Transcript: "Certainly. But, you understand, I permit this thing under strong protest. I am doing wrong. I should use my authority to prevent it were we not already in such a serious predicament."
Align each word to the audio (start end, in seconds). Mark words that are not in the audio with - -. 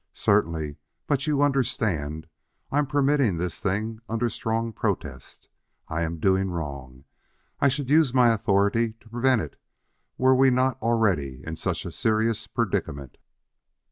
"Certainly. 0.13 0.77
But, 1.05 1.27
you 1.27 1.43
understand, 1.43 2.25
I 2.71 2.81
permit 2.81 3.19
this 3.37 3.61
thing 3.61 3.99
under 4.09 4.29
strong 4.31 4.73
protest. 4.73 5.47
I 5.89 6.01
am 6.01 6.17
doing 6.17 6.49
wrong. 6.49 7.03
I 7.59 7.67
should 7.67 7.87
use 7.91 8.11
my 8.11 8.33
authority 8.33 8.93
to 8.93 9.09
prevent 9.09 9.41
it 9.43 9.57
were 10.17 10.33
we 10.33 10.49
not 10.49 10.81
already 10.81 11.43
in 11.45 11.55
such 11.55 11.85
a 11.85 11.91
serious 11.91 12.47
predicament." 12.47 13.19